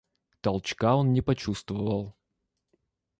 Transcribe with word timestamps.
Толчка 0.41 0.95
он 0.95 1.13
не 1.13 1.21
почувствовал. 1.21 2.15